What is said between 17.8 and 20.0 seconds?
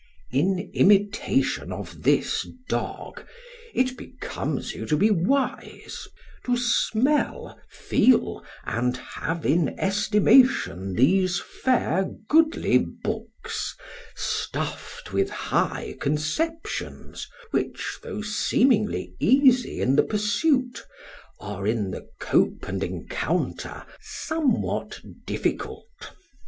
though seemingly easy in